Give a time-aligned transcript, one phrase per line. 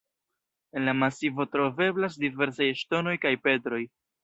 [0.79, 3.85] En la masivo troveblas diversaj ŝtonoj kaj petroj.